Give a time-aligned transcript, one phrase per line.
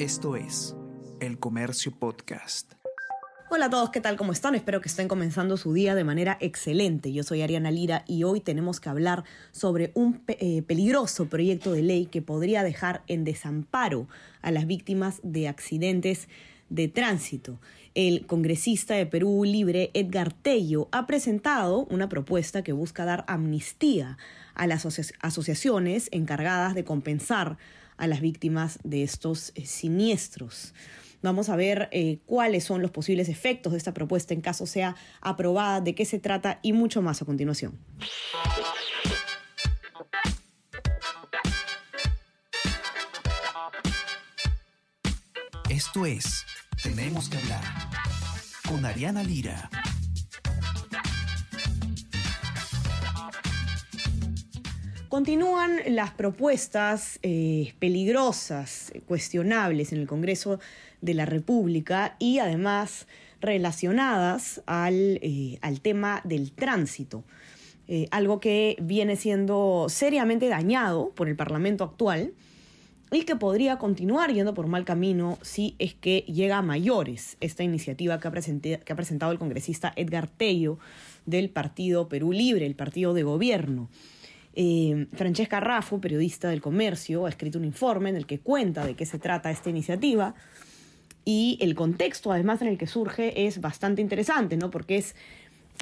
[0.00, 0.74] Esto es
[1.20, 2.72] El Comercio Podcast.
[3.50, 4.16] Hola a todos, ¿qué tal?
[4.16, 4.54] ¿Cómo están?
[4.54, 7.12] Espero que estén comenzando su día de manera excelente.
[7.12, 11.82] Yo soy Ariana Lira y hoy tenemos que hablar sobre un eh, peligroso proyecto de
[11.82, 14.08] ley que podría dejar en desamparo
[14.40, 16.30] a las víctimas de accidentes
[16.70, 17.60] de tránsito.
[17.94, 24.16] El congresista de Perú Libre, Edgar Tello, ha presentado una propuesta que busca dar amnistía
[24.54, 24.86] a las
[25.20, 27.58] asociaciones encargadas de compensar
[28.00, 30.74] a las víctimas de estos eh, siniestros.
[31.22, 34.96] Vamos a ver eh, cuáles son los posibles efectos de esta propuesta en caso sea
[35.20, 37.78] aprobada, de qué se trata y mucho más a continuación.
[45.68, 46.44] Esto es
[46.82, 47.62] Tenemos que hablar
[48.66, 49.68] con Ariana Lira.
[55.10, 60.60] Continúan las propuestas eh, peligrosas, cuestionables en el Congreso
[61.00, 63.08] de la República y además
[63.40, 67.24] relacionadas al, eh, tema del tránsito.
[67.88, 72.32] Eh, algo que viene siendo seriamente dañado por el Parlamento actual
[73.10, 77.64] y que podría continuar yendo por mal camino si es que llega a mayores esta
[77.64, 80.78] iniciativa que ha, que ha presentado el congresista Edgar Tello
[81.26, 83.88] del Partido Perú Libre, el partido de gobierno.
[84.54, 88.94] Eh, Francesca Raffo, periodista del comercio, ha escrito un informe en el que cuenta de
[88.94, 90.34] qué se trata esta iniciativa
[91.24, 94.70] y el contexto además en el que surge es bastante interesante, ¿no?
[94.70, 95.14] Porque es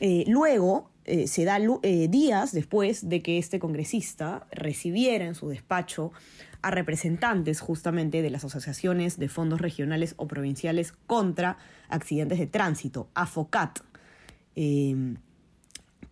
[0.01, 6.13] eh, luego eh, se da días después de que este congresista recibiera en su despacho
[6.61, 11.57] a representantes justamente de las asociaciones de fondos regionales o provinciales contra
[11.89, 13.81] accidentes de tránsito, AFOCAT.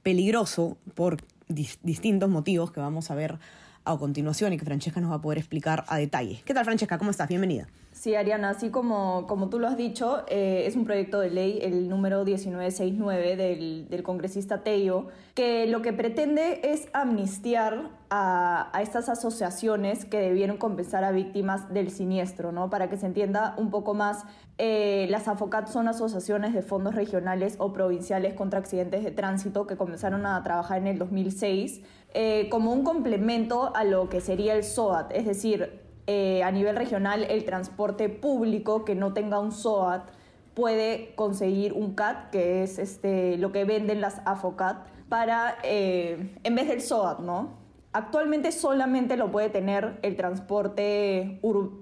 [0.02, 1.18] peligroso por
[1.48, 3.38] distintos motivos que vamos a ver
[3.84, 6.42] a continuación y que Francesca nos va a poder explicar a detalle.
[6.44, 6.98] ¿Qué tal Francesca?
[6.98, 7.28] ¿Cómo estás?
[7.28, 7.68] Bienvenida.
[7.96, 11.60] Sí, Ariana, así como, como tú lo has dicho, eh, es un proyecto de ley,
[11.62, 18.82] el número 1969 del, del congresista Tello, que lo que pretende es amnistiar a, a,
[18.82, 22.68] estas asociaciones que debieron compensar a víctimas del siniestro, ¿no?
[22.68, 24.24] Para que se entienda un poco más,
[24.58, 29.78] eh, las AFOCAT son asociaciones de fondos regionales o provinciales contra accidentes de tránsito que
[29.78, 31.80] comenzaron a trabajar en el 2006
[32.12, 36.76] eh, como un complemento a lo que sería el SOAT, es decir, eh, a nivel
[36.76, 40.08] regional el transporte público que no tenga un SOAT
[40.54, 46.54] puede conseguir un CAT, que es este, lo que venden las AFOCAT, para, eh, en
[46.54, 47.58] vez del SOAT, ¿no?
[47.92, 51.40] Actualmente solamente lo puede tener el transporte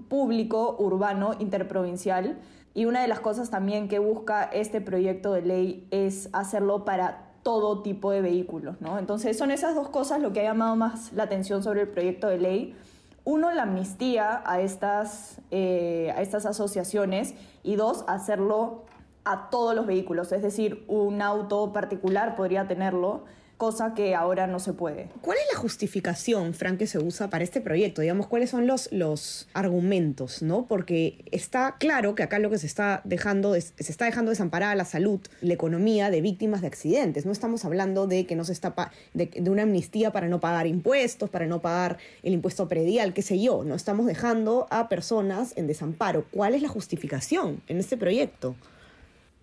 [0.09, 2.39] público, urbano, interprovincial.
[2.73, 7.33] Y una de las cosas también que busca este proyecto de ley es hacerlo para
[7.43, 8.99] todo tipo de vehículos, ¿no?
[8.99, 12.29] Entonces son esas dos cosas lo que ha llamado más la atención sobre el proyecto
[12.29, 12.77] de ley
[13.25, 18.85] uno, la amnistía a estas, eh, a estas asociaciones y dos, hacerlo
[19.25, 23.25] a todos los vehículos, es decir, un auto particular podría tenerlo
[23.65, 25.09] cosa que ahora no se puede.
[25.23, 28.03] ¿Cuál es la justificación, Frank, que se usa para este proyecto?
[28.03, 30.67] Digamos, ¿cuáles son los, los argumentos, no?
[30.67, 34.75] Porque está claro que acá lo que se está dejando es, se está dejando desamparada
[34.75, 37.25] la salud, la economía de víctimas de accidentes.
[37.25, 38.75] No estamos hablando de que no se está
[39.15, 43.23] de, de una amnistía para no pagar impuestos, para no pagar el impuesto predial, qué
[43.23, 43.65] sé yo.
[43.65, 46.27] No estamos dejando a personas en desamparo.
[46.33, 48.57] ¿Cuál es la justificación en este proyecto?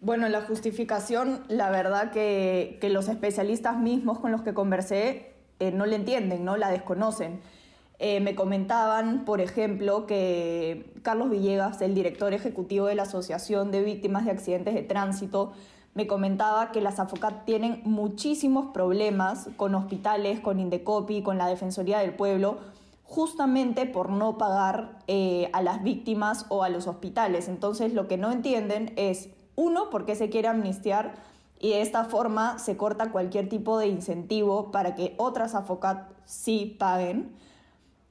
[0.04, 5.86] Bueno, la justificación, la verdad que, los especialistas mismos con los que conversé eh, no
[5.86, 7.40] le entienden, no la desconocen.
[8.00, 13.84] Eh, me comentaban, por ejemplo, que Carlos Villegas, el director ejecutivo de la Asociación de
[13.84, 15.54] Víctimas de Accidentes de Tránsito,
[15.94, 22.00] me comentaba que las AFOCAT tienen muchísimos problemas con hospitales, con Indecopi, con la Defensoría
[22.00, 22.58] del Pueblo,
[23.04, 27.48] justamente por no pagar eh, a las víctimas o a los hospitales.
[27.48, 31.14] Entonces, lo que no entienden es uno, porque se quiere amnistiar
[31.60, 36.76] y de esta forma se corta cualquier tipo de incentivo para que otras AFOCAT sí
[36.80, 37.36] paguen.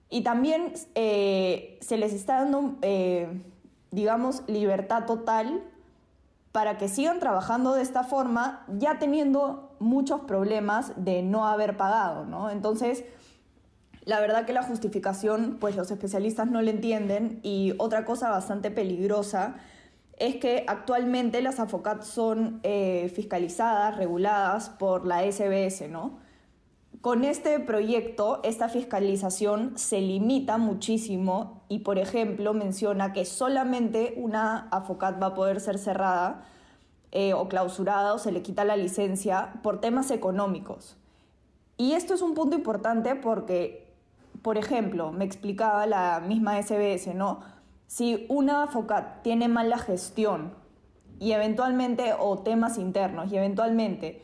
[0.09, 3.43] Y también eh, se les está dando, eh,
[3.91, 5.65] digamos, libertad total
[6.53, 12.25] para que sigan trabajando de esta forma, ya teniendo muchos problemas de no haber pagado,
[12.27, 12.51] ¿no?
[12.51, 13.05] Entonces,
[14.05, 18.71] la verdad que la justificación, pues los especialistas no le entienden y otra cosa bastante
[18.71, 19.57] peligrosa
[20.21, 26.19] es que actualmente las AFOCAT son eh, fiscalizadas, reguladas por la SBS, ¿no?
[27.01, 34.69] Con este proyecto, esta fiscalización se limita muchísimo y, por ejemplo, menciona que solamente una
[34.71, 36.45] AFOCAT va a poder ser cerrada
[37.13, 40.99] eh, o clausurada o se le quita la licencia por temas económicos.
[41.79, 43.91] Y esto es un punto importante porque,
[44.43, 47.41] por ejemplo, me explicaba la misma SBS, ¿no?
[47.91, 50.53] Si una FOCAT tiene mala gestión
[51.19, 54.23] y eventualmente, o temas internos, y eventualmente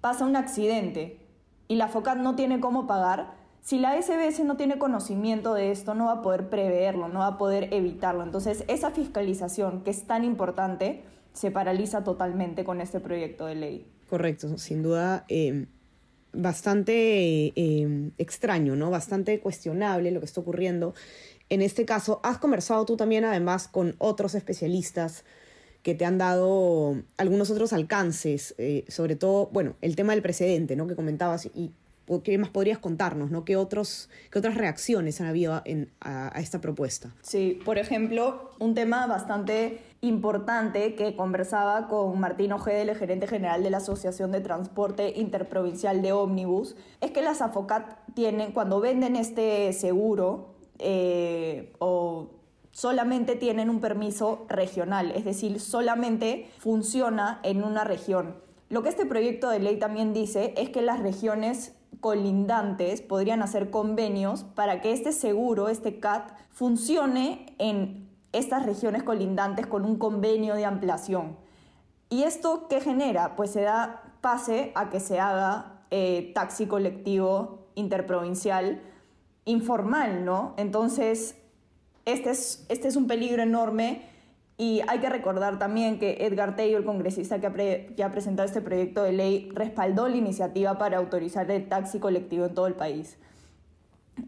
[0.00, 1.18] pasa un accidente
[1.66, 5.96] y la FOCAT no tiene cómo pagar, si la SBS no tiene conocimiento de esto,
[5.96, 8.22] no va a poder preverlo, no va a poder evitarlo.
[8.22, 13.86] Entonces, esa fiscalización que es tan importante se paraliza totalmente con este proyecto de ley.
[14.08, 15.24] Correcto, sin duda.
[15.28, 15.66] Eh,
[16.32, 18.90] bastante eh, extraño, ¿no?
[18.90, 20.94] Bastante cuestionable lo que está ocurriendo.
[21.48, 25.24] En este caso, has conversado tú también además con otros especialistas
[25.82, 30.74] que te han dado algunos otros alcances, eh, sobre todo, bueno, el tema del precedente,
[30.74, 30.88] ¿no?
[30.88, 31.70] Que comentabas y
[32.22, 33.44] ¿qué más podrías contarnos, ¿no?
[33.44, 37.12] ¿Qué, otros, qué otras reacciones han habido en, a, esta propuesta?
[37.22, 43.62] Sí, por ejemplo, un tema bastante importante que conversaba con Martín Ojeda, el gerente general
[43.62, 49.16] de la Asociación de Transporte Interprovincial de Ómnibus, es que las AFOCAT tienen, cuando venden
[49.16, 52.28] este seguro, eh, o
[52.72, 58.36] solamente tienen un permiso regional, es decir, solamente funciona en una región.
[58.68, 63.70] Lo que este proyecto de ley también dice es que las regiones colindantes podrían hacer
[63.70, 70.54] convenios para que este seguro, este CAT, funcione en estas regiones colindantes con un convenio
[70.54, 71.36] de ampliación.
[72.10, 73.36] ¿Y esto qué genera?
[73.36, 78.82] Pues se da pase a que se haga eh, taxi colectivo interprovincial
[79.46, 80.54] informal, ¿no?
[80.58, 81.36] Entonces,
[82.04, 84.02] este es, este es un peligro enorme
[84.58, 87.46] y hay que recordar también que Edgar Tello, el congresista que
[88.02, 92.54] ha, presentado este proyecto de ley, respaldó la iniciativa para autorizar el taxi colectivo en
[92.54, 93.18] todo el país.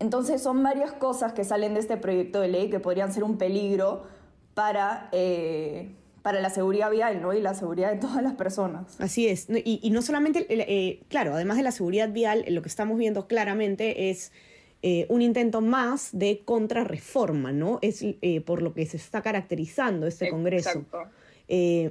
[0.00, 3.38] Entonces son varias cosas que salen de este proyecto de ley que podrían ser un
[3.38, 4.05] peligro
[4.53, 7.32] para, eh, para la seguridad vial ¿no?
[7.32, 9.00] y la seguridad de todas las personas.
[9.00, 9.49] Así es.
[9.64, 14.11] Y, no solamente, eh, claro, además de la seguridad vial, lo que estamos viendo claramente
[14.11, 14.31] es
[14.80, 17.80] eh, un intento más de contrarreforma, ¿no?
[17.82, 20.84] Es eh, por lo que se está caracterizando este Congreso.
[21.48, 21.90] Eh,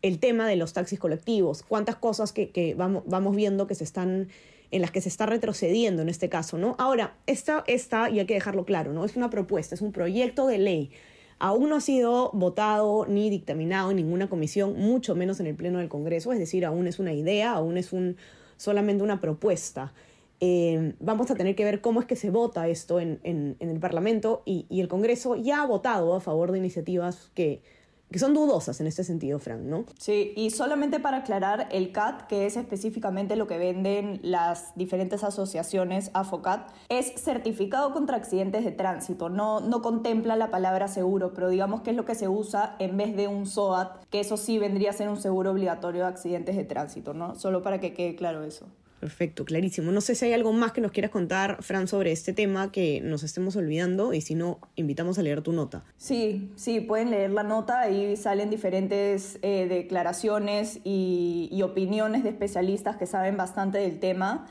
[0.00, 4.28] el tema de los taxis colectivos, cuántas cosas que, vamos, vamos, viendo que se están
[4.70, 6.76] en las que se está retrocediendo en este caso, ¿no?
[6.78, 9.04] Ahora, esta, esta, y hay que dejarlo claro, ¿no?
[9.04, 10.90] Es una propuesta, es un proyecto de ley.
[11.38, 15.78] Aún no ha sido votado ni dictaminado en ninguna comisión, mucho menos en el Pleno
[15.78, 18.16] del Congreso, es decir, aún es una idea, aún es un,
[18.56, 19.92] solamente una propuesta.
[20.40, 24.42] Eh, vamos a tener que ver cómo es que se vota esto en, el Parlamento
[24.44, 27.62] y, el Congreso ya ha votado a favor de iniciativas que,
[28.10, 29.84] que son dudosas en este sentido, Frank, ¿no?
[29.98, 35.24] Sí, y solamente para aclarar, el CAT, que es específicamente lo que venden las diferentes
[35.24, 41.48] asociaciones AFOCAT, es certificado contra accidentes de tránsito, no, no contempla la palabra seguro, pero
[41.48, 44.58] digamos que es lo que se usa en vez de un SOAT, que eso sí
[44.58, 47.34] vendría a ser un seguro obligatorio de accidentes de tránsito, ¿no?
[47.36, 48.66] Solo para que quede claro eso.
[49.04, 49.92] Perfecto, clarísimo.
[49.92, 53.02] No sé si hay algo más que nos quieras contar, Fran, sobre este tema que
[53.02, 55.84] nos estemos olvidando y si no, invitamos a leer tu nota.
[55.98, 62.96] Sí, sí, pueden leer la nota, ahí salen diferentes eh, declaraciones y, opiniones de especialistas
[62.96, 64.46] que saben bastante del tema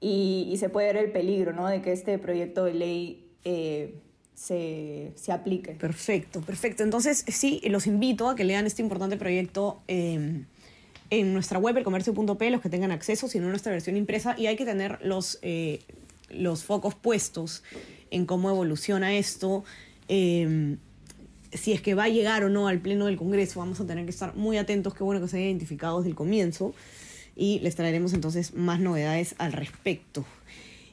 [0.00, 1.66] y, se puede ver el peligro ¿no?
[1.66, 3.28] de que este proyecto de ley...
[3.42, 4.02] Eh,
[4.36, 5.72] se, aplique.
[5.72, 6.82] Perfecto, perfecto.
[6.82, 10.44] Entonces, sí, los invito a que lean este importante proyecto eh,
[11.10, 14.56] en nuestra web, elcomercio.p, los que tengan acceso, sino en nuestra versión impresa, y hay
[14.56, 15.80] que tener los, eh,
[16.30, 17.62] los focos puestos
[18.10, 19.64] en cómo evoluciona esto.
[20.08, 20.78] Em,
[21.52, 24.04] si es que va a llegar o no al Pleno del Congreso, vamos a tener
[24.04, 26.74] que estar muy atentos, qué bueno que se haya identificado desde el comienzo,
[27.36, 30.24] y les traeremos entonces más novedades al respecto.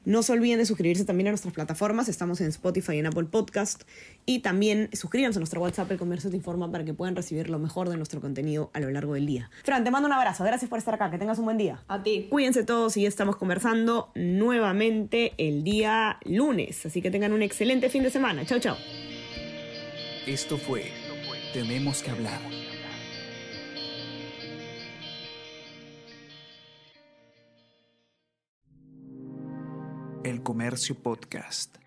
[0.06, 2.10] No se olviden de suscribirse también a nuestras plataformas.
[2.10, 3.84] Estamos en Spotify y en Apple Podcast.
[4.26, 7.58] Y también suscríbanse a nuestro WhatsApp, El Comercio Te Informa, para que puedan recibir lo
[7.58, 9.50] mejor de nuestro contenido a lo largo del día.
[9.64, 10.44] Fran, te mando un abrazo.
[10.44, 11.10] Gracias por estar acá.
[11.10, 11.82] Que tengas un buen día.
[11.88, 12.28] A ti.
[12.30, 16.86] Cuídense todos y ya estamos conversando nuevamente el día lunes.
[16.86, 18.46] Así que tengan un excelente fin de semana.
[18.46, 18.78] Chao, chao.
[20.28, 20.92] Esto fue
[21.54, 22.40] Tenemos que hablar
[30.44, 31.83] Comercio Podcast.